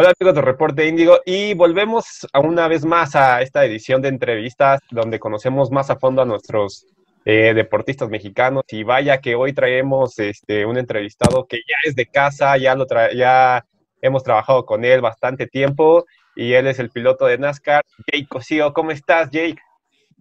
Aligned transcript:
Hola 0.00 0.14
amigos 0.18 0.34
de 0.34 0.40
Reporte 0.40 0.88
Índigo 0.88 1.18
y 1.26 1.52
volvemos 1.52 2.26
a 2.32 2.40
una 2.40 2.68
vez 2.68 2.86
más 2.86 3.14
a 3.14 3.42
esta 3.42 3.66
edición 3.66 4.00
de 4.00 4.08
entrevistas 4.08 4.80
donde 4.90 5.18
conocemos 5.18 5.70
más 5.70 5.90
a 5.90 5.96
fondo 5.96 6.22
a 6.22 6.24
nuestros 6.24 6.86
eh, 7.26 7.52
deportistas 7.52 8.08
mexicanos 8.08 8.62
y 8.70 8.82
vaya 8.82 9.20
que 9.20 9.34
hoy 9.34 9.52
traemos 9.52 10.18
este, 10.18 10.64
un 10.64 10.78
entrevistado 10.78 11.44
que 11.46 11.58
ya 11.58 11.76
es 11.86 11.96
de 11.96 12.06
casa, 12.06 12.56
ya, 12.56 12.74
lo 12.76 12.86
ya 13.14 13.66
hemos 14.00 14.22
trabajado 14.22 14.64
con 14.64 14.86
él 14.86 15.02
bastante 15.02 15.46
tiempo 15.46 16.06
y 16.34 16.54
él 16.54 16.68
es 16.68 16.78
el 16.78 16.88
piloto 16.88 17.26
de 17.26 17.36
NASCAR, 17.36 17.84
Jake 18.10 18.26
Cosío. 18.26 18.72
¿Cómo 18.72 18.92
estás, 18.92 19.28
Jake? 19.28 19.58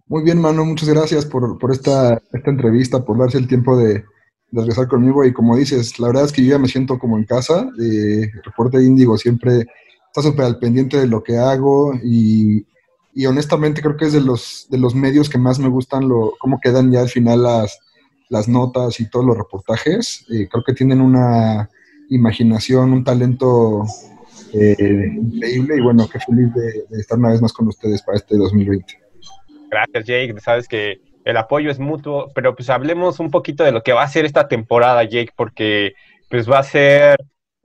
Muy 0.08 0.26
bien, 0.26 0.42
mano, 0.42 0.66
muchas 0.66 0.90
gracias 0.90 1.26
por, 1.26 1.58
por 1.58 1.72
esta, 1.72 2.22
esta 2.34 2.52
entrevista, 2.52 3.06
por 3.06 3.18
darse 3.18 3.38
el 3.38 3.48
tiempo 3.48 3.78
de 3.78 4.04
regresar 4.52 4.88
conmigo 4.88 5.26
y 5.26 5.34
como 5.34 5.56
dices, 5.56 6.00
la 6.00 6.08
verdad 6.08 6.26
es 6.26 6.32
que 6.32 6.44
yo 6.44 6.52
ya 6.52 6.60
me 6.60 6.68
siento 6.68 6.98
como 6.98 7.18
en 7.18 7.26
casa. 7.26 7.70
Eh, 7.82 8.32
Reporte 8.44 8.82
Índigo 8.82 9.18
siempre 9.18 9.66
está 10.08 10.22
súper 10.22 10.46
al 10.46 10.60
pendiente 10.60 10.98
de 10.98 11.08
lo 11.08 11.24
que 11.24 11.38
hago 11.38 11.94
y, 12.04 12.66
y, 13.14 13.26
honestamente 13.26 13.82
creo 13.82 13.96
que 13.96 14.06
es 14.06 14.14
de 14.14 14.22
los, 14.22 14.68
de 14.70 14.78
los 14.78 14.96
medios 14.96 15.30
que 15.30 15.38
más 15.38 15.60
me 15.60 15.70
gustan 15.70 16.08
lo, 16.08 16.34
cómo 16.40 16.60
quedan 16.60 16.92
ya 16.92 17.02
al 17.02 17.10
final 17.10 17.44
las, 17.44 17.80
las 18.30 18.48
notas 18.48 19.00
y 19.00 19.10
todos 19.10 19.26
los 19.26 19.38
reportajes. 19.38 20.26
Eh, 20.32 20.48
creo 20.50 20.64
que 20.64 20.74
tienen 20.74 21.02
una 21.02 21.70
imaginación, 22.10 22.92
un 22.92 23.04
talento 23.04 23.86
eh, 24.54 25.14
increíble 25.22 25.78
y 25.78 25.82
bueno, 25.82 26.10
qué 26.12 26.20
feliz 26.20 26.52
de, 26.56 26.86
de 26.90 27.00
estar 27.00 27.20
una 27.20 27.30
vez 27.30 27.42
más 27.42 27.54
con 27.54 27.68
ustedes 27.68 28.02
para 28.02 28.18
este 28.18 28.36
2020. 28.36 29.00
Gracias, 29.70 30.06
Jake. 30.06 30.34
Sabes 30.40 30.68
que 30.68 31.00
el 31.26 31.38
apoyo 31.38 31.70
es 31.70 31.80
mutuo, 31.80 32.32
pero 32.34 32.56
pues 32.56 32.70
hablemos 32.70 33.20
un 33.20 33.32
poquito 33.32 33.64
de 33.64 33.72
lo 33.72 33.84
que 33.84 33.94
va 33.94 34.04
a 34.04 34.08
ser 34.08 34.26
esta 34.26 34.48
temporada, 34.48 35.04
Jake, 35.04 35.32
porque 35.36 35.94
pues 36.30 36.50
va 36.50 36.60
a 36.60 36.64
ser 36.64 37.18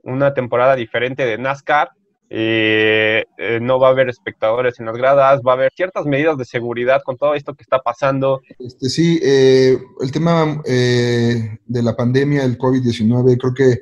una 0.03 0.33
temporada 0.33 0.75
diferente 0.75 1.25
de 1.25 1.37
NASCAR. 1.37 1.89
Eh, 2.29 3.23
eh, 3.37 3.59
no 3.61 3.79
va 3.79 3.89
a 3.89 3.91
haber 3.91 4.09
espectadores 4.09 4.79
en 4.79 4.87
las 4.87 4.97
gradas, 4.97 5.41
va 5.45 5.51
a 5.51 5.55
haber 5.55 5.71
ciertas 5.75 6.05
medidas 6.05 6.37
de 6.37 6.45
seguridad 6.45 7.01
con 7.05 7.17
todo 7.17 7.35
esto 7.35 7.53
que 7.53 7.61
está 7.61 7.79
pasando. 7.79 8.41
Este, 8.57 8.89
sí, 8.89 9.19
eh, 9.23 9.77
el 10.01 10.11
tema 10.11 10.61
de 10.65 11.59
la 11.83 11.95
pandemia, 11.95 12.43
el 12.43 12.57
COVID-19, 12.57 13.37
creo 13.37 13.53
que 13.53 13.79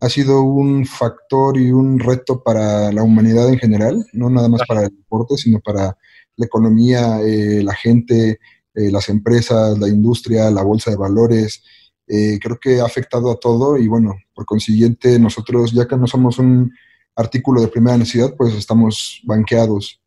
ha 0.00 0.08
sido 0.08 0.42
un 0.42 0.86
factor 0.86 1.58
y 1.58 1.70
un 1.70 1.98
reto 1.98 2.42
para 2.42 2.90
la 2.90 3.02
humanidad 3.02 3.48
en 3.48 3.58
general, 3.58 4.04
no 4.12 4.30
nada 4.30 4.48
más 4.48 4.62
para 4.66 4.84
el 4.84 4.88
deporte, 4.88 5.36
sino 5.36 5.60
para 5.60 5.96
la 6.36 6.46
economía, 6.46 7.18
la 7.22 7.74
gente, 7.74 8.40
eh, 8.74 8.90
las 8.90 9.08
empresas, 9.10 9.78
la 9.78 9.88
industria, 9.88 10.50
la 10.50 10.62
bolsa 10.62 10.90
de 10.90 10.96
valores. 10.96 11.62
Eh, 12.06 12.38
creo 12.40 12.58
que 12.58 12.80
ha 12.80 12.86
afectado 12.86 13.30
a 13.30 13.36
todo 13.36 13.76
y 13.76 13.86
bueno, 13.86 14.14
por 14.34 14.46
consiguiente 14.46 15.18
nosotros, 15.18 15.72
ya 15.72 15.86
que 15.86 15.96
no 15.96 16.06
somos 16.06 16.38
un 16.38 16.72
artículo 17.14 17.60
de 17.60 17.68
primera 17.68 17.98
necesidad, 17.98 18.34
pues 18.36 18.54
estamos 18.54 19.20
banqueados. 19.24 20.00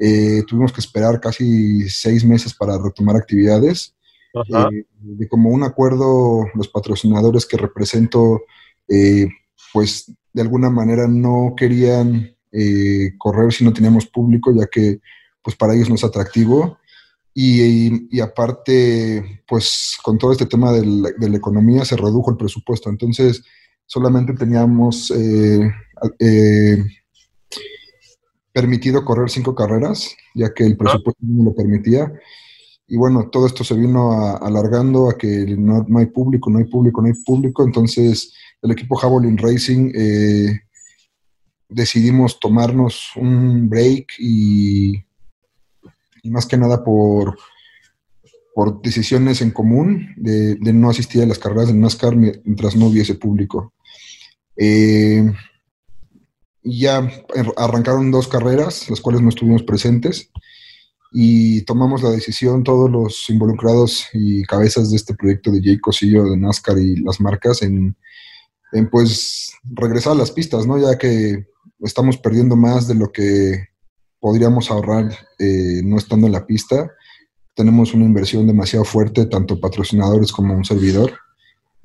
Eh, 0.00 0.42
tuvimos 0.46 0.72
que 0.72 0.80
esperar 0.80 1.20
casi 1.20 1.88
seis 1.88 2.24
meses 2.24 2.54
para 2.54 2.76
retomar 2.78 3.16
actividades. 3.16 3.94
de 5.00 5.28
como 5.28 5.50
un 5.50 5.62
acuerdo, 5.62 6.44
los 6.54 6.68
patrocinadores 6.68 7.46
que 7.46 7.56
represento, 7.56 8.42
pues 9.72 10.12
de 10.32 10.42
alguna 10.42 10.70
manera 10.70 11.08
no 11.08 11.54
querían 11.56 12.36
correr 13.16 13.52
si 13.52 13.64
no 13.64 13.72
teníamos 13.72 14.06
público, 14.06 14.52
ya 14.54 14.66
que 14.66 15.00
pues 15.42 15.56
para 15.56 15.74
ellos 15.74 15.88
no 15.88 15.94
es 15.94 16.04
atractivo. 16.04 16.78
Y, 17.40 18.20
aparte, 18.20 19.44
pues 19.46 19.96
con 20.02 20.18
todo 20.18 20.32
este 20.32 20.46
tema 20.46 20.72
de 20.72 21.36
economía 21.36 21.84
se 21.84 21.96
redujo 21.96 22.32
el 22.32 22.36
presupuesto. 22.36 22.90
Entonces, 22.90 23.44
solamente 23.86 24.32
teníamos 24.34 25.12
eh, 25.12 25.70
eh, 26.18 26.84
permitido 28.52 29.04
correr 29.04 29.30
cinco 29.30 29.54
carreras, 29.54 30.16
ya 30.34 30.52
que 30.52 30.64
el 30.64 30.76
presupuesto 30.76 31.20
no 31.22 31.44
lo 31.44 31.54
permitía. 31.54 32.12
Y 32.88 32.96
bueno, 32.96 33.28
todo 33.30 33.46
esto 33.46 33.62
se 33.62 33.76
vino 33.76 34.10
alargando 34.38 35.08
a 35.08 35.16
que 35.16 35.54
no, 35.56 35.86
hay 35.96 36.06
público, 36.06 36.50
no 36.50 36.58
hay 36.58 36.64
público, 36.64 37.00
no 37.00 37.06
hay 37.06 37.22
público. 37.24 37.64
Entonces, 37.64 38.34
el 38.62 38.72
equipo 38.72 38.96
Javelin 38.96 39.38
Racing 39.38 39.92
eh, 39.94 40.58
decidimos 41.68 42.40
tomarnos 42.40 43.12
un 43.14 43.68
break 43.68 44.14
y 44.18 45.04
y 46.28 46.30
más 46.30 46.46
que 46.46 46.58
nada 46.58 46.84
por, 46.84 47.38
por 48.54 48.82
decisiones 48.82 49.40
en 49.40 49.50
común 49.50 50.14
de, 50.16 50.58
no 50.74 50.90
asistir 50.90 51.22
a 51.22 51.26
las 51.26 51.38
carreras 51.38 51.68
de 51.68 51.74
NASCAR 51.74 52.14
mientras 52.16 52.76
no 52.76 52.86
hubiese 52.86 53.14
público. 53.14 53.72
Eh, 54.56 55.24
ya 56.62 57.10
arrancaron 57.56 58.10
dos 58.10 58.28
carreras, 58.28 58.90
las 58.90 59.00
cuales 59.00 59.22
no 59.22 59.30
estuvimos 59.30 59.62
presentes, 59.62 60.30
y 61.10 61.62
tomamos 61.62 62.02
la 62.02 62.10
decisión, 62.10 62.62
todos 62.62 62.90
los 62.90 63.30
involucrados 63.30 64.08
y 64.12 64.42
cabezas 64.42 64.90
de 64.90 64.96
este 64.96 65.14
proyecto 65.14 65.50
de 65.50 65.62
Jay 65.62 65.78
Cosillo, 65.78 66.24
de 66.24 66.36
NASCAR 66.36 66.78
y 66.78 66.96
las 66.96 67.20
marcas, 67.20 67.62
en, 67.62 67.96
en 68.72 68.90
pues 68.90 69.50
regresar 69.64 70.12
a 70.12 70.16
las 70.16 70.30
pistas, 70.30 70.66
¿no? 70.66 70.76
Ya 70.78 70.98
que 70.98 71.46
estamos 71.80 72.18
perdiendo 72.18 72.54
más 72.54 72.86
de 72.86 72.96
lo 72.96 73.10
que 73.10 73.68
podríamos 74.20 74.70
ahorrar 74.70 75.10
eh, 75.38 75.80
no 75.84 75.96
estando 75.96 76.26
en 76.26 76.32
la 76.32 76.46
pista. 76.46 76.90
Tenemos 77.54 77.94
una 77.94 78.04
inversión 78.04 78.46
demasiado 78.46 78.84
fuerte, 78.84 79.26
tanto 79.26 79.60
patrocinadores 79.60 80.32
como 80.32 80.54
un 80.54 80.64
servidor. 80.64 81.12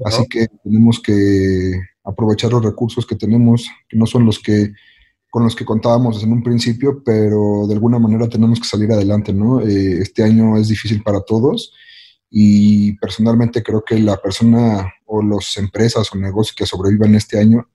Así 0.06 0.28
que 0.28 0.48
tenemos 0.64 1.00
que 1.00 1.80
aprovechar 2.04 2.52
los 2.52 2.64
recursos 2.64 3.06
que 3.06 3.16
tenemos, 3.16 3.70
que 3.88 3.98
no 3.98 4.06
son 4.06 4.26
los 4.26 4.40
que 4.40 4.74
con 5.30 5.44
los 5.44 5.56
que 5.56 5.66
contábamos 5.66 6.22
en 6.22 6.32
un 6.32 6.44
principio, 6.44 7.02
pero 7.04 7.66
de 7.68 7.74
alguna 7.74 7.98
manera 7.98 8.30
tenemos 8.30 8.60
que 8.60 8.68
salir 8.68 8.92
adelante, 8.92 9.34
¿no? 9.34 9.62
Eh, 9.62 10.00
este 10.00 10.22
año 10.22 10.58
es 10.58 10.68
difícil 10.68 11.02
para 11.02 11.22
todos 11.22 11.74
y 12.30 12.94
personalmente 12.98 13.64
creo 13.64 13.84
que 13.84 13.98
la 13.98 14.18
persona 14.18 14.94
o 15.06 15.24
las 15.24 15.58
empresas 15.58 16.14
o 16.14 16.20
negocios 16.20 16.56
que 16.56 16.68
sobrevivan 16.68 17.16
este 17.16 17.40
año 17.40 17.68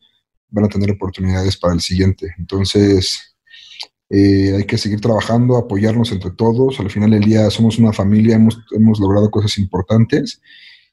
van 0.51 0.67
a 0.67 0.69
tener 0.69 0.93
oportunidades 0.93 1.57
para 1.57 1.75
el 1.75 1.81
siguiente. 1.81 2.33
Entonces, 2.39 3.37
eh, 4.11 4.55
hay 4.57 4.65
que 4.65 4.79
seguir 4.79 5.01
trabajando, 5.01 5.57
apoyarnos 5.57 6.13
entre 6.13 6.31
todos. 6.31 6.81
Al 6.81 6.91
final 6.91 7.11
del 7.11 7.25
día 7.25 7.51
somos 7.51 7.79
una 7.79 7.93
familia, 7.93 8.37
hemos, 8.37 8.59
hemos 8.75 8.99
logrado 9.01 9.31
cosas 9.31 9.59
importantes. 9.59 10.41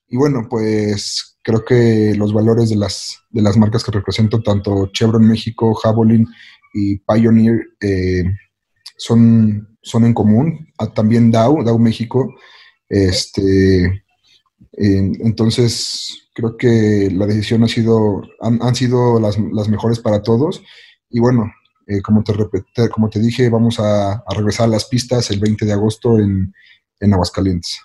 Y 0.08 0.18
bueno, 0.18 0.48
pues 0.50 1.38
creo 1.42 1.64
que 1.64 2.14
los 2.16 2.34
valores 2.34 2.70
de 2.70 2.76
las, 2.76 3.20
de 3.30 3.42
las 3.42 3.58
marcas 3.58 3.84
que 3.84 3.92
represento, 3.92 4.42
tanto 4.42 4.88
Chevron 4.94 5.28
México, 5.28 5.74
Javelin 5.76 6.28
y 6.74 6.98
Pioneer, 6.98 7.62
eh, 7.82 8.24
son, 8.98 9.78
son 9.82 10.06
en 10.06 10.14
común. 10.14 10.68
Ah, 10.78 10.94
también 10.94 11.32
Dow, 11.32 11.64
Dow 11.64 11.80
México. 11.80 12.34
Este, 12.90 14.04
entonces, 14.74 16.30
creo 16.34 16.58
que 16.58 17.10
la 17.12 17.26
decisión 17.26 17.64
ha 17.64 17.68
sido, 17.68 18.24
han, 18.42 18.60
han 18.62 18.76
sido 18.76 19.20
las, 19.20 19.38
las 19.40 19.70
mejores 19.70 20.00
para 20.00 20.22
todos. 20.22 20.62
Y 21.10 21.20
bueno, 21.20 21.50
eh, 21.88 22.02
como, 22.02 22.24
te 22.24 22.34
repete, 22.34 22.90
como 22.90 23.10
te 23.10 23.20
dije, 23.20 23.50
vamos 23.50 23.80
a, 23.80 24.24
regresar 24.36 24.68
a 24.68 24.72
las 24.72 24.86
pistas 24.86 25.30
el 25.32 25.40
20 25.40 25.66
de 25.66 25.74
agosto 25.74 26.18
en, 26.18 26.54
en 27.00 27.14
Aguascalientes. 27.14 27.82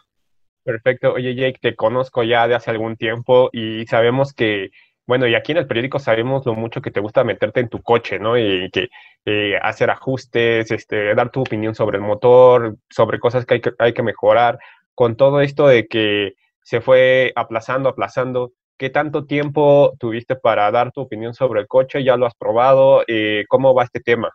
Perfecto. 0.62 1.14
Oye, 1.14 1.34
Jake, 1.34 1.58
te 1.60 1.74
conozco 1.74 2.22
ya 2.22 2.46
de 2.46 2.54
hace 2.54 2.70
algún 2.70 2.96
tiempo 2.96 3.50
y 3.52 3.86
sabemos 3.86 4.32
que, 4.32 4.70
bueno, 5.06 5.26
y 5.26 5.34
aquí 5.34 5.52
en 5.52 5.58
el 5.58 5.66
periódico 5.66 5.98
sabemos 5.98 6.46
lo 6.46 6.54
mucho 6.54 6.82
que 6.82 6.90
te 6.90 7.00
gusta 7.00 7.24
meterte 7.24 7.60
en 7.60 7.68
tu 7.68 7.82
coche, 7.82 8.18
¿no? 8.18 8.38
Y 8.38 8.70
que 8.70 8.88
eh, 9.24 9.58
hacer 9.60 9.90
ajustes, 9.90 10.70
este, 10.70 11.14
dar 11.14 11.30
tu 11.30 11.40
opinión 11.40 11.74
sobre 11.74 11.98
el 11.98 12.04
motor, 12.04 12.76
sobre 12.88 13.18
cosas 13.18 13.46
que 13.46 13.54
hay, 13.54 13.60
que 13.60 13.72
hay 13.78 13.92
que 13.92 14.02
mejorar. 14.02 14.58
Con 14.94 15.16
todo 15.16 15.40
esto 15.40 15.66
de 15.66 15.88
que 15.88 16.34
se 16.62 16.80
fue 16.80 17.32
aplazando, 17.36 17.88
aplazando, 17.88 18.52
¿Qué 18.80 18.88
tanto 18.88 19.26
tiempo 19.26 19.94
tuviste 19.98 20.36
para 20.36 20.70
dar 20.70 20.90
tu 20.90 21.02
opinión 21.02 21.34
sobre 21.34 21.60
el 21.60 21.66
coche? 21.66 22.02
¿Ya 22.02 22.16
lo 22.16 22.24
has 22.24 22.34
probado? 22.34 23.02
Eh, 23.06 23.44
¿Cómo 23.46 23.74
va 23.74 23.84
este 23.84 24.00
tema? 24.00 24.30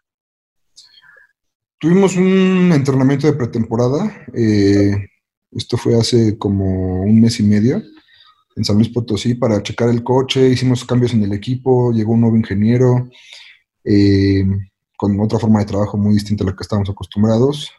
Tuvimos 1.79 2.15
un 2.15 2.71
entrenamiento 2.71 3.25
de 3.25 3.33
pretemporada. 3.33 4.05
Eh, 4.35 4.91
esto 5.51 5.77
fue 5.77 5.99
hace 5.99 6.37
como 6.37 7.01
un 7.01 7.19
mes 7.19 7.39
y 7.39 7.43
medio 7.43 7.81
en 8.55 8.63
San 8.63 8.75
Luis 8.75 8.89
Potosí 8.89 9.33
para 9.33 9.63
checar 9.63 9.89
el 9.89 10.03
coche. 10.03 10.47
Hicimos 10.47 10.85
cambios 10.85 11.15
en 11.15 11.23
el 11.23 11.33
equipo. 11.33 11.91
Llegó 11.91 12.13
un 12.13 12.21
nuevo 12.21 12.37
ingeniero 12.37 13.09
eh, 13.83 14.45
con 14.95 15.19
otra 15.21 15.39
forma 15.39 15.61
de 15.61 15.65
trabajo 15.65 15.97
muy 15.97 16.13
distinta 16.13 16.43
a 16.43 16.47
la 16.47 16.55
que 16.55 16.61
estábamos 16.61 16.91
acostumbrados. 16.91 17.71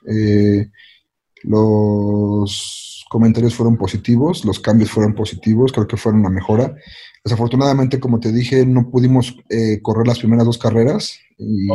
Los 1.42 3.04
comentarios 3.08 3.54
fueron 3.54 3.76
positivos, 3.76 4.44
los 4.44 4.60
cambios 4.60 4.90
fueron 4.90 5.14
positivos, 5.14 5.72
creo 5.72 5.86
que 5.86 5.96
fueron 5.96 6.20
una 6.20 6.30
mejora. 6.30 6.74
Desafortunadamente, 7.24 7.98
como 8.00 8.20
te 8.20 8.32
dije, 8.32 8.64
no 8.64 8.90
pudimos 8.90 9.36
eh, 9.48 9.80
correr 9.82 10.06
las 10.06 10.18
primeras 10.18 10.46
dos 10.46 10.58
carreras 10.58 11.18
y 11.38 11.68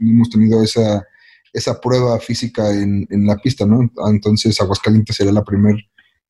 hemos 0.00 0.30
tenido 0.30 0.62
esa, 0.62 1.04
esa 1.52 1.80
prueba 1.80 2.18
física 2.18 2.70
en, 2.72 3.06
en, 3.10 3.26
la 3.26 3.36
pista, 3.36 3.66
¿no? 3.66 3.90
Entonces, 4.08 4.60
Aguascalientes 4.60 5.16
será 5.16 5.32
la 5.32 5.44
primer, 5.44 5.76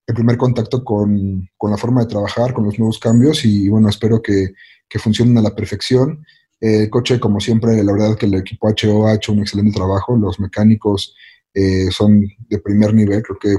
el 0.07 0.15
primer 0.15 0.37
contacto 0.37 0.85
con, 0.85 1.49
con, 1.57 1.71
la 1.71 1.77
forma 1.77 2.03
de 2.03 2.09
trabajar, 2.09 2.55
con 2.55 2.65
los 2.65 2.79
nuevos 2.79 2.99
cambios 2.99 3.45
y 3.45 3.69
bueno, 3.69 3.89
espero 3.89 4.21
que, 4.23 4.53
que 4.89 4.99
funcionen 4.99 5.39
a 5.39 5.43
la 5.43 5.55
perfección. 5.55 6.25
El 6.61 6.89
coche, 6.91 7.21
como 7.21 7.41
siempre, 7.41 7.83
la 7.83 7.93
verdad 7.93 8.17
que 8.17 8.27
el 8.27 8.35
equipo 8.35 8.69
HO 8.69 9.07
ha 9.07 9.15
hecho 9.15 9.33
un 9.33 9.41
excelente 9.41 9.77
trabajo. 9.77 10.17
Los 10.17 10.41
mecánicos 10.41 11.15
eh, 11.55 11.91
son 11.91 12.23
de 12.49 12.59
primer 12.59 12.95
nivel. 12.95 13.23
Creo 13.23 13.39
que 13.39 13.57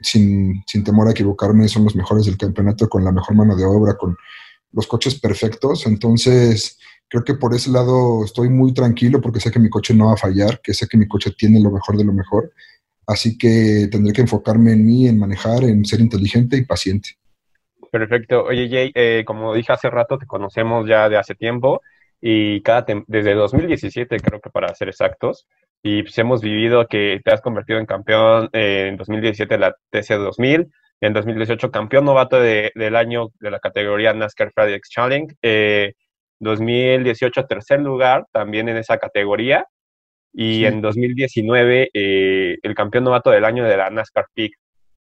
sin, 0.00 0.62
sin 0.66 0.84
temor 0.84 1.08
a 1.08 1.12
equivocarme, 1.12 1.68
son 1.68 1.84
los 1.84 1.96
mejores 1.96 2.26
del 2.26 2.38
campeonato 2.38 2.88
con 2.88 3.04
la 3.04 3.12
mejor 3.12 3.34
mano 3.36 3.56
de 3.56 3.64
obra, 3.64 3.96
con 3.96 4.16
los 4.72 4.86
coches 4.86 5.18
perfectos. 5.20 5.86
Entonces, 5.86 6.78
creo 7.08 7.24
que 7.24 7.34
por 7.34 7.54
ese 7.54 7.70
lado 7.70 8.24
estoy 8.24 8.48
muy 8.48 8.72
tranquilo 8.72 9.20
porque 9.20 9.40
sé 9.40 9.50
que 9.50 9.58
mi 9.58 9.68
coche 9.68 9.94
no 9.94 10.06
va 10.06 10.14
a 10.14 10.16
fallar, 10.16 10.60
que 10.62 10.74
sé 10.74 10.86
que 10.86 10.96
mi 10.96 11.08
coche 11.08 11.32
tiene 11.36 11.60
lo 11.60 11.70
mejor 11.70 11.96
de 11.96 12.04
lo 12.04 12.12
mejor. 12.12 12.52
Así 13.06 13.36
que 13.36 13.88
tendré 13.90 14.12
que 14.12 14.20
enfocarme 14.20 14.72
en 14.72 14.86
mí, 14.86 15.08
en 15.08 15.18
manejar, 15.18 15.64
en 15.64 15.84
ser 15.84 16.00
inteligente 16.00 16.56
y 16.56 16.64
paciente. 16.64 17.10
Perfecto. 17.90 18.44
Oye, 18.44 18.68
Jay, 18.68 18.92
eh, 18.94 19.24
como 19.26 19.52
dije 19.52 19.72
hace 19.72 19.90
rato, 19.90 20.16
te 20.16 20.26
conocemos 20.26 20.88
ya 20.88 21.08
de 21.08 21.16
hace 21.16 21.34
tiempo 21.34 21.80
y 22.20 22.62
cada 22.62 22.84
desde 23.06 23.34
2017 23.34 24.18
creo 24.18 24.40
que 24.40 24.50
para 24.50 24.72
ser 24.74 24.88
exactos, 24.88 25.48
y 25.82 26.02
pues 26.02 26.16
hemos 26.18 26.40
vivido 26.42 26.86
que 26.86 27.20
te 27.24 27.32
has 27.32 27.40
convertido 27.40 27.78
en 27.78 27.86
campeón 27.86 28.48
en 28.52 28.96
2017 28.96 29.54
de 29.54 29.60
la 29.60 29.74
TC 29.90 30.16
2000, 30.16 30.70
en 31.00 31.12
2018 31.12 31.70
campeón 31.70 32.04
novato 32.04 32.40
del 32.40 32.96
año 32.96 33.28
de 33.40 33.50
la 33.50 33.58
categoría 33.60 34.12
NASCAR 34.12 34.52
FedEx 34.54 34.90
Challenge, 34.90 35.34
eh, 35.42 35.94
2018 36.40 37.46
tercer 37.46 37.80
lugar 37.80 38.26
también 38.32 38.68
en 38.68 38.76
esa 38.76 38.98
categoría, 38.98 39.66
y 40.32 40.64
en 40.64 40.80
2019 40.80 41.90
eh, 41.92 42.58
el 42.62 42.74
campeón 42.74 43.04
novato 43.04 43.30
del 43.30 43.44
año 43.44 43.64
de 43.64 43.76
la 43.76 43.90
NASCAR 43.90 44.26
Peak. 44.34 44.52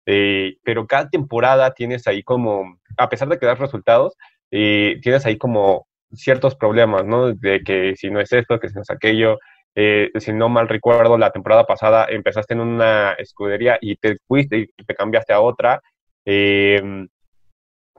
Eh, 0.06 0.56
pero 0.62 0.86
cada 0.86 1.08
temporada 1.08 1.72
tienes 1.72 2.06
ahí 2.06 2.22
como, 2.22 2.78
a 2.96 3.08
pesar 3.08 3.28
de 3.28 3.38
que 3.38 3.46
das 3.46 3.58
resultados, 3.58 4.14
eh, 4.52 5.00
tienes 5.02 5.26
ahí 5.26 5.36
como 5.36 5.86
ciertos 6.12 6.54
problemas, 6.54 7.04
¿no? 7.04 7.32
De 7.32 7.62
que 7.64 7.94
si 7.96 8.10
no 8.10 8.20
es 8.20 8.32
esto, 8.32 8.60
que 8.60 8.68
si 8.68 8.76
no 8.76 8.82
es 8.82 8.90
aquello. 8.90 9.38
Si 9.76 10.32
no 10.32 10.48
mal 10.48 10.68
recuerdo, 10.68 11.18
la 11.18 11.30
temporada 11.30 11.66
pasada 11.66 12.06
empezaste 12.08 12.54
en 12.54 12.60
una 12.60 13.12
escudería 13.12 13.78
y 13.80 13.96
te 13.96 14.16
fuiste 14.26 14.58
y 14.58 14.84
te 14.84 14.94
cambiaste 14.94 15.32
a 15.32 15.40
otra. 15.40 15.82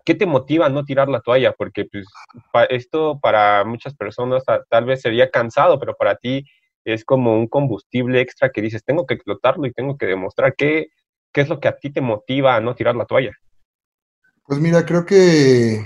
¿Qué 0.07 0.15
te 0.15 0.25
motiva 0.25 0.65
a 0.65 0.69
no 0.69 0.85
tirar 0.85 1.09
la 1.09 1.19
toalla? 1.19 1.51
Porque 1.51 1.85
pues, 1.85 2.07
esto 2.69 3.19
para 3.21 3.65
muchas 3.65 3.93
personas 3.93 4.43
tal 4.69 4.85
vez 4.85 5.01
sería 5.01 5.29
cansado, 5.29 5.79
pero 5.79 5.95
para 5.95 6.15
ti 6.15 6.45
es 6.85 7.03
como 7.03 7.37
un 7.37 7.47
combustible 7.47 8.21
extra 8.21 8.49
que 8.49 8.61
dices, 8.61 8.85
tengo 8.85 9.05
que 9.05 9.15
explotarlo 9.15 9.67
y 9.67 9.73
tengo 9.73 9.97
que 9.97 10.05
demostrar 10.05 10.55
qué, 10.55 10.87
qué 11.33 11.41
es 11.41 11.49
lo 11.49 11.59
que 11.59 11.67
a 11.67 11.77
ti 11.77 11.91
te 11.91 11.99
motiva 11.99 12.55
a 12.55 12.61
no 12.61 12.73
tirar 12.73 12.95
la 12.95 13.05
toalla. 13.05 13.33
Pues 14.45 14.61
mira, 14.61 14.85
creo 14.85 15.05
que 15.05 15.85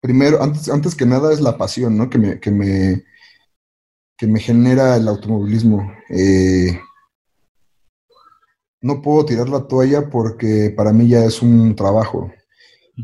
primero, 0.00 0.40
antes, 0.40 0.70
antes 0.70 0.94
que 0.94 1.04
nada 1.04 1.32
es 1.32 1.40
la 1.40 1.58
pasión, 1.58 1.98
¿no? 1.98 2.08
Que 2.08 2.18
me, 2.18 2.38
que 2.38 2.52
me, 2.52 3.02
que 4.16 4.26
me 4.26 4.40
genera 4.40 4.96
el 4.96 5.08
automovilismo. 5.08 5.92
Eh, 6.08 6.78
no 8.80 9.00
puedo 9.00 9.24
tirar 9.24 9.48
la 9.48 9.66
toalla 9.66 10.10
porque 10.10 10.72
para 10.76 10.92
mí 10.92 11.08
ya 11.08 11.24
es 11.24 11.42
un 11.42 11.74
trabajo. 11.74 12.30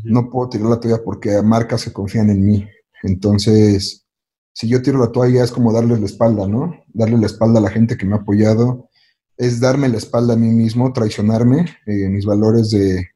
No 0.03 0.29
puedo 0.29 0.49
tirar 0.49 0.67
la 0.67 0.79
toalla 0.79 1.03
porque 1.03 1.41
marcas 1.41 1.81
se 1.81 1.91
confían 1.91 2.29
en 2.29 2.45
mí. 2.45 2.67
Entonces, 3.03 4.05
si 4.53 4.67
yo 4.67 4.81
tiro 4.81 4.99
la 4.99 5.11
toalla 5.11 5.43
es 5.43 5.51
como 5.51 5.73
darle 5.73 5.99
la 5.99 6.05
espalda, 6.05 6.47
¿no? 6.47 6.75
Darle 6.93 7.17
la 7.17 7.25
espalda 7.25 7.59
a 7.59 7.63
la 7.63 7.71
gente 7.71 7.97
que 7.97 8.05
me 8.05 8.13
ha 8.13 8.19
apoyado, 8.19 8.89
es 9.37 9.59
darme 9.59 9.89
la 9.89 9.97
espalda 9.97 10.33
a 10.33 10.37
mí 10.37 10.49
mismo, 10.49 10.93
traicionarme. 10.93 11.65
Eh, 11.87 12.09
mis 12.09 12.25
valores 12.25 12.69
de 12.69 13.07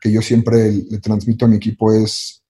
que 0.00 0.12
yo 0.12 0.20
siempre 0.20 0.72
le 0.72 0.98
transmito 0.98 1.46
a 1.46 1.48
mi 1.48 1.56
equipo 1.56 1.90
es, 1.90 2.44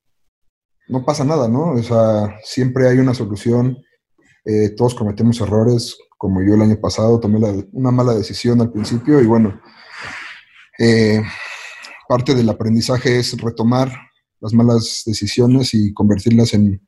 no 0.88 1.04
pasa 1.04 1.24
nada, 1.24 1.46
¿no? 1.46 1.70
O 1.70 1.82
sea, 1.84 2.36
siempre 2.42 2.88
hay 2.88 2.98
una 2.98 3.14
solución, 3.14 3.78
eh, 4.44 4.70
todos 4.70 4.94
cometemos 4.94 5.40
errores, 5.40 5.96
como 6.18 6.42
yo 6.42 6.54
el 6.54 6.62
año 6.62 6.80
pasado 6.80 7.18
tomé 7.20 7.38
una 7.72 7.90
mala 7.90 8.14
decisión 8.14 8.60
al 8.60 8.70
principio 8.70 9.20
y 9.20 9.26
bueno, 9.26 9.60
eh, 10.78 11.22
parte 12.08 12.34
del 12.34 12.48
aprendizaje 12.48 13.18
es 13.18 13.40
retomar 13.40 13.90
las 14.40 14.52
malas 14.52 15.02
decisiones 15.06 15.72
y 15.74 15.92
convertirlas 15.94 16.54
en, 16.54 16.86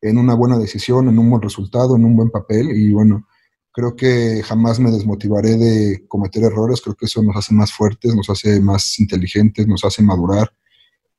en 0.00 0.18
una 0.18 0.34
buena 0.34 0.58
decisión, 0.58 1.08
en 1.08 1.18
un 1.18 1.30
buen 1.30 1.42
resultado, 1.42 1.96
en 1.96 2.04
un 2.04 2.16
buen 2.16 2.30
papel. 2.30 2.70
Y 2.70 2.92
bueno, 2.92 3.26
creo 3.72 3.94
que 3.94 4.42
jamás 4.42 4.80
me 4.80 4.90
desmotivaré 4.90 5.56
de 5.56 6.06
cometer 6.08 6.44
errores, 6.44 6.80
creo 6.80 6.96
que 6.96 7.06
eso 7.06 7.22
nos 7.22 7.36
hace 7.36 7.54
más 7.54 7.72
fuertes, 7.72 8.14
nos 8.14 8.28
hace 8.30 8.60
más 8.60 8.98
inteligentes, 8.98 9.66
nos 9.66 9.84
hace 9.84 10.02
madurar, 10.02 10.50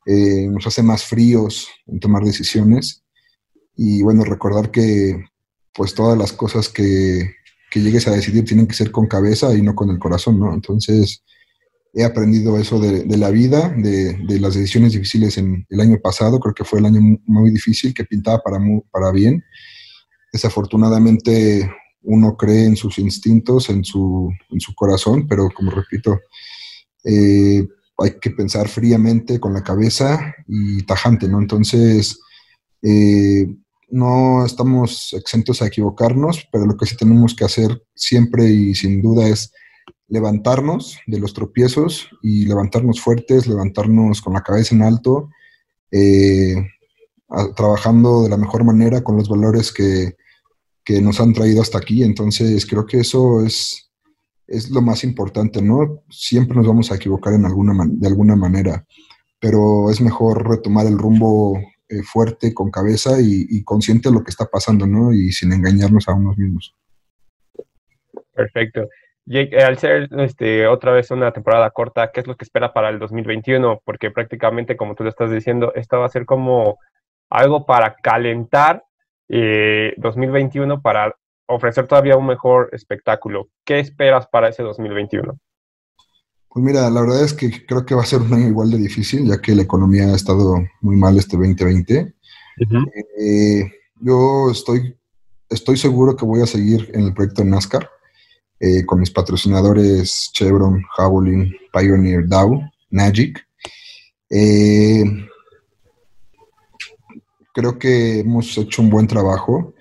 eh, 0.05 0.47
nos 0.47 0.65
hace 0.67 0.81
más 0.83 1.03
fríos 1.03 1.67
en 1.85 1.99
tomar 1.99 2.23
decisiones. 2.23 3.03
Y 3.75 4.01
bueno, 4.01 4.23
recordar 4.23 4.71
que 4.71 5.23
pues 5.77 5.93
todas 5.93 6.17
las 6.17 6.33
cosas 6.33 6.67
que, 6.67 7.35
que 7.69 7.79
llegues 7.79 8.07
a 8.07 8.11
decidir 8.11 8.43
tienen 8.43 8.67
que 8.67 8.73
ser 8.73 8.91
con 8.91 9.07
cabeza 9.07 9.53
y 9.55 9.61
no 9.61 9.75
con 9.75 9.91
el 9.91 9.99
corazón, 9.99 10.39
¿no? 10.39 10.53
Entonces, 10.53 11.23
he 11.93 12.03
aprendido 12.03 12.59
eso 12.59 12.79
de, 12.79 13.05
la 13.17 13.29
vida, 13.29 13.69
de, 13.75 14.39
las 14.39 14.55
decisiones 14.55 14.93
difíciles 14.93 15.37
en 15.37 15.65
el 15.69 15.79
año 15.79 15.97
pasado. 16.01 16.39
Creo 16.39 16.53
que 16.53 16.63
fue 16.63 16.79
el 16.79 16.85
año 16.85 16.99
muy 17.25 17.51
difícil, 17.51 17.93
que 17.93 18.05
pintaba 18.05 18.39
para, 18.39 18.59
para 18.91 19.11
bien. 19.11 19.43
Desafortunadamente 20.31 21.71
uno 22.03 22.37
cree 22.37 22.65
en 22.65 22.75
sus 22.75 22.99
instintos, 22.99 23.69
en 23.69 23.83
su, 23.83 24.31
en 24.49 24.59
su 24.59 24.73
corazón, 24.75 25.27
pero 25.27 25.49
como 25.49 25.71
repito, 25.71 26.19
eh, 27.03 27.67
hay 27.97 28.19
que 28.21 28.29
pensar 28.31 28.67
fríamente 28.67 29.39
con 29.39 29.53
la 29.53 29.63
cabeza 29.63 30.35
y 30.47 30.83
tajante, 30.83 31.27
¿no? 31.27 31.39
Entonces, 31.39 32.19
eh, 32.81 33.47
no 33.89 34.45
estamos 34.45 35.13
exentos 35.13 35.61
a 35.61 35.67
equivocarnos, 35.67 36.47
pero 36.51 36.65
lo 36.65 36.75
que 36.75 36.85
sí 36.85 36.95
tenemos 36.97 37.35
que 37.35 37.45
hacer 37.45 37.83
siempre 37.95 38.45
y 38.45 38.75
sin 38.75 39.01
duda 39.01 39.27
es 39.27 39.53
levantarnos 40.07 40.99
de 41.05 41.19
los 41.19 41.33
tropiezos 41.33 42.09
y 42.21 42.45
levantarnos 42.45 43.01
fuertes, 43.01 43.47
levantarnos 43.47 44.21
con 44.21 44.33
la 44.33 44.41
cabeza 44.41 44.75
en 44.75 44.81
alto, 44.81 45.29
eh, 45.91 46.55
trabajando 47.55 48.23
de 48.23 48.29
la 48.29 48.37
mejor 48.37 48.63
manera 48.63 49.03
con 49.03 49.17
los 49.17 49.29
valores 49.29 49.71
que, 49.71 50.15
nos 51.01 51.19
han 51.19 51.33
traído 51.33 51.61
hasta 51.61 51.79
aquí. 51.79 52.01
Entonces, 52.01 52.65
creo 52.65 52.85
que 52.85 53.01
eso 53.01 53.45
es, 53.45 53.91
es 54.47 54.69
lo 54.69 54.81
más 54.81 55.03
importante, 55.03 55.61
¿no? 55.61 56.03
Siempre 56.09 56.55
nos 56.55 56.65
vamos 56.65 56.89
a 56.91 56.95
equivocar 56.95 57.33
en 57.33 57.45
alguna 57.45 57.85
de 57.85 58.07
alguna 58.07 58.37
manera, 58.37 58.85
pero 59.37 59.91
es 59.91 59.99
mejor 59.99 60.47
retomar 60.47 60.87
el 60.87 60.97
rumbo 60.97 61.59
eh, 61.89 62.03
fuerte, 62.03 62.53
con 62.53 62.69
cabeza 62.69 63.11
y, 63.19 63.63
consciente 63.63 64.09
de 64.09 64.15
lo 64.15 64.23
que 64.23 64.29
está 64.29 64.45
pasando, 64.45 64.85
¿no? 64.85 65.13
Y 65.13 65.31
sin 65.31 65.53
engañarnos 65.53 66.07
a 66.07 66.13
unos 66.13 66.37
mismos. 66.37 66.75
Perfecto. 68.33 68.87
Jake, 69.25 69.57
al 69.57 69.77
ser 69.77 70.09
este, 70.19 70.67
otra 70.67 70.91
vez 70.91 71.11
una 71.11 71.31
temporada 71.31 71.69
corta, 71.71 72.11
¿qué 72.11 72.21
es 72.21 72.27
lo 72.27 72.35
que 72.35 72.45
espera 72.45 72.73
para 72.73 72.89
el 72.89 72.99
2021? 72.99 73.81
Porque 73.83 74.11
prácticamente, 74.11 74.77
como 74.77 74.95
tú 74.95 75.03
lo 75.03 75.09
estás 75.09 75.31
diciendo, 75.31 75.73
esto 75.75 75.99
va 75.99 76.05
a 76.05 76.09
ser 76.09 76.25
como 76.25 76.77
algo 77.29 77.65
para 77.65 77.95
calentar 77.95 78.83
eh, 79.29 79.93
2021 79.97 80.81
para 80.81 81.15
ofrecer 81.47 81.87
todavía 81.87 82.17
un 82.17 82.27
mejor 82.27 82.69
espectáculo. 82.71 83.49
¿Qué 83.65 83.79
esperas 83.79 84.27
para 84.27 84.49
ese 84.49 84.63
2021? 84.63 85.37
Pues 86.49 86.65
mira, 86.65 86.89
la 86.89 87.01
verdad 87.01 87.23
es 87.23 87.33
que 87.33 87.65
creo 87.65 87.85
que 87.85 87.95
va 87.95 88.01
a 88.01 88.05
ser 88.05 88.21
un 88.21 88.33
año 88.33 88.47
igual 88.47 88.71
de 88.71 88.77
difícil, 88.77 89.27
ya 89.27 89.39
que 89.39 89.55
la 89.55 89.63
economía 89.63 90.07
ha 90.07 90.15
estado 90.15 90.55
muy 90.81 90.95
mal 90.95 91.17
este 91.17 91.37
2020. 91.37 92.15
Eh, 93.19 93.71
yo 93.99 94.49
estoy, 94.51 94.95
estoy 95.49 95.77
seguro 95.77 96.15
que 96.15 96.25
voy 96.25 96.41
a 96.41 96.47
seguir 96.47 96.89
en 96.93 97.05
el 97.05 97.13
proyecto 97.13 97.43
NASCAR. 97.43 97.89
Eh, 98.59 98.85
con 98.85 98.99
mis 98.99 99.11
patrocinadores 99.11 100.31
Chevron, 100.33 100.81
Javelin, 100.95 101.55
Pioneer, 101.71 102.27
Dow, 102.27 102.59
Magic. 102.89 103.39
Eh, 104.31 105.03
creo 107.53 107.77
que 107.77 108.21
hemos 108.21 108.57
hecho 108.57 108.81
un 108.81 108.89
buen 108.89 109.05
trabajo. 109.05 109.75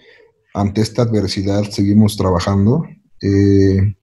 Ante 0.52 0.82
esta 0.82 1.02
adversidad 1.02 1.62
seguimos 1.70 2.18
trabajando. 2.18 2.86
Eh, 3.22 3.96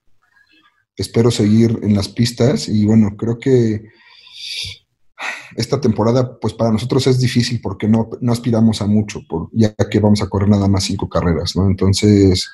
espero 0.96 1.32
seguir 1.32 1.80
en 1.84 1.96
las 1.96 2.10
pistas 2.10 2.70
y 2.70 2.86
bueno, 2.86 3.16
creo 3.18 3.40
que 3.40 3.84
esta 5.56 5.80
temporada 5.80 6.40
pues 6.40 6.54
para 6.54 6.72
nosotros 6.72 7.08
es 7.08 7.20
difícil 7.20 7.62
porque 7.62 7.88
no, 7.88 8.10
aspiramos 8.30 8.82
a 8.82 8.88
mucho, 8.88 9.22
por, 9.28 9.50
ya 9.52 9.74
que 9.74 10.00
vamos 10.00 10.22
a 10.22 10.30
correr 10.30 10.50
nada 10.50 10.68
más 10.68 10.84
cinco 10.84 11.08
carreras, 11.10 11.56
¿no? 11.56 11.68
Entonces 11.68 12.50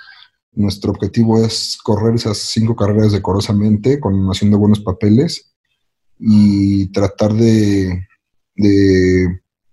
nuestro 0.54 0.92
objetivo 0.92 1.44
es 1.44 1.78
correr 1.84 2.16
esas 2.16 2.38
cinco 2.38 2.76
carreras 2.76 3.12
decorosamente, 3.12 4.00
con, 4.00 4.28
haciendo 4.30 4.58
buenos 4.58 4.82
papeles 4.82 5.54
y 6.20 6.92
tratar 6.92 7.34
de, 7.34 8.08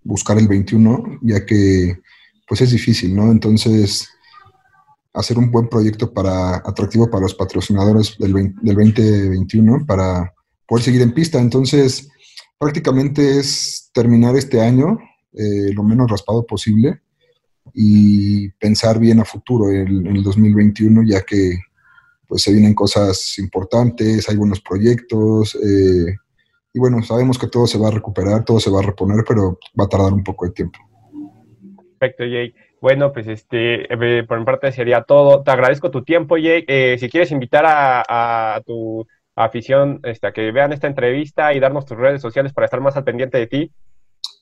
buscar 0.03 0.39
el 0.39 0.47
21, 0.47 1.19
ya 1.23 1.45
que 1.45 1.99
pues 2.47 2.61
es 2.61 2.71
difícil, 2.71 3.17
¿no? 3.17 3.33
Entonces, 3.33 4.09
hacer 5.17 5.39
un 5.39 5.51
buen 5.51 5.69
proyecto 5.69 6.13
para 6.13 6.57
atractivo 6.57 7.11
para 7.11 7.23
los 7.23 7.35
patrocinadores 7.35 8.17
del, 8.19 8.55
2021 8.63 9.87
para 9.87 10.33
poder 10.69 10.85
seguir 10.85 11.03
en 11.03 11.15
pista. 11.15 11.41
Entonces, 11.41 12.09
prácticamente 12.59 13.39
es 13.39 13.91
terminar 13.95 14.37
este 14.37 14.61
año 14.61 14.99
eh, 15.33 15.73
lo 15.73 15.83
menos 15.83 16.11
raspado 16.11 16.45
posible 16.47 17.01
y 17.75 18.51
pensar 18.53 18.99
bien 18.99 19.19
a 19.21 19.25
futuro 19.25 19.71
en, 19.71 20.07
el 20.07 20.23
2021, 20.23 21.03
ya 21.05 21.23
que 21.23 21.59
pues 22.29 22.43
se 22.43 22.53
vienen 22.53 22.75
cosas 22.75 23.39
importantes, 23.39 24.29
hay 24.29 24.37
buenos 24.37 24.61
proyectos, 24.61 25.57
eh, 25.57 26.15
y 26.75 26.79
bueno, 26.79 27.03
sabemos 27.03 27.39
que 27.39 27.47
todo 27.47 27.67
se 27.67 27.79
va 27.79 27.89
a 27.89 27.93
recuperar, 27.93 28.45
todo 28.45 28.61
se 28.61 28.71
va 28.71 28.81
a 28.81 28.83
reponer, 28.83 29.25
pero 29.27 29.59
va 29.79 29.85
a 29.85 29.89
tardar 29.89 30.13
un 30.13 30.25
poco 30.25 30.45
de 30.45 30.53
tiempo. 30.53 30.79
Perfecto, 31.99 32.25
Jake. 32.25 32.55
Bueno, 32.81 33.13
pues 33.13 33.27
este, 33.27 33.93
eh, 33.93 34.25
por 34.25 34.39
mi 34.39 34.45
parte 34.45 34.71
sería 34.71 35.03
todo. 35.03 35.43
Te 35.43 35.51
agradezco 35.51 35.91
tu 35.91 36.05
tiempo, 36.05 36.37
Jake. 36.37 36.67
Eh, 36.69 36.99
si 36.99 37.09
quieres 37.09 37.31
invitar 37.31 37.65
a, 37.67 38.61
tu 38.67 39.07
afición 39.35 40.01
este, 40.03 40.27
a 40.27 40.33
que 40.33 40.51
vean 40.51 40.73
esta 40.73 40.87
entrevista 40.87 41.53
y 41.55 41.61
darnos 41.61 41.85
tus 41.87 41.97
redes 41.97 42.23
sociales 42.23 42.53
para 42.53 42.67
estar 42.67 42.81
más 42.81 42.97
al 42.97 43.05
pendiente 43.05 43.39
de 43.39 43.47
ti. 43.47 43.73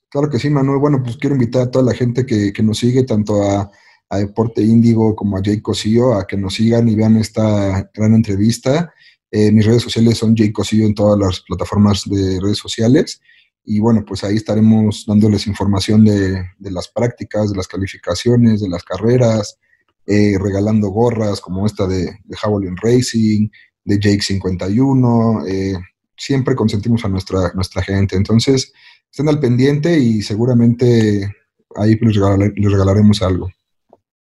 Claro 0.09 0.31
que 0.31 0.39
sí, 0.39 0.51
Manuel. 0.51 0.79
Bueno, 0.79 1.03
pues 1.03 1.17
quiero 1.17 1.35
invitar 1.35 1.63
a 1.63 1.71
toda 1.71 1.85
la 1.85 1.95
gente 1.95 2.25
que, 2.27 2.53
nos 2.63 2.79
sigue, 2.79 3.05
tanto 3.05 3.43
a, 3.43 3.71
Deporte 4.11 4.63
Índigo 4.63 5.17
como 5.17 5.37
a 5.37 5.43
Jake 5.43 5.61
Cosillo, 5.61 6.15
a 6.15 6.25
que 6.25 6.37
nos 6.37 6.55
sigan 6.55 6.87
y 6.87 6.95
vean 6.95 7.17
esta 7.17 7.91
gran 7.93 8.15
entrevista. 8.15 8.95
Eh, 9.29 9.51
mis 9.51 9.67
redes 9.67 9.83
sociales 9.83 10.19
son 10.19 10.37
Jake 10.37 10.53
Cosillo 10.53 10.87
en 10.87 10.95
todas 10.95 11.19
las 11.19 11.41
plataformas 11.41 12.05
de 12.09 12.39
redes 12.41 12.59
sociales. 12.59 13.21
Y 13.65 13.81
bueno, 13.81 14.05
pues 14.07 14.25
ahí 14.25 14.37
estaremos 14.37 15.05
dándoles 15.07 15.47
información 15.47 16.05
de, 16.05 16.45
las 16.59 16.89
prácticas, 16.89 17.51
de 17.51 17.57
las 17.57 17.69
calificaciones, 17.69 18.61
de 18.61 18.69
las 18.69 18.85
carreras, 18.85 19.59
eh, 20.07 20.37
regalando 20.39 20.89
gorras 20.89 21.41
como 21.41 21.65
esta 21.65 21.87
de, 21.87 22.05
de 22.25 22.37
Javelin 22.37 22.77
Racing, 22.77 23.49
de 23.85 23.99
Jake 23.99 24.23
51. 24.23 25.47
Eh, 25.47 25.75
siempre 26.17 26.55
consentimos 26.55 27.05
a 27.05 27.09
nuestra, 27.09 27.53
nuestra 27.55 27.83
gente. 27.83 28.17
Entonces, 28.17 28.73
estén 29.11 29.29
al 29.29 29.41
pendiente 29.41 29.99
y 29.99 30.23
seguramente 30.23 31.35
ahí 31.77 31.99
les, 32.01 32.17
les 32.57 32.73
regalaremos 32.73 33.23
algo. 33.23 33.51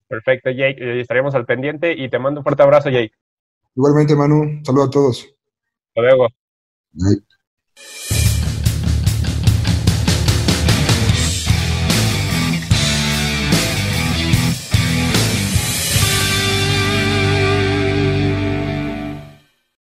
Perfecto, 0.08 0.50
Jake. 0.50 1.00
Estaremos 1.00 1.34
al 1.34 1.46
pendiente 1.46 1.92
y 1.92 2.08
te 2.08 2.18
mando 2.18 2.40
un 2.40 2.44
fuerte 2.44 2.62
abrazo, 2.62 2.90
Jake. 2.90 3.12
Igualmente, 3.74 4.14
Manu. 4.14 4.60
Saludos 4.64 4.88
a 4.88 4.90
todos. 4.90 5.34
Hasta 5.88 6.02
luego. 6.02 6.28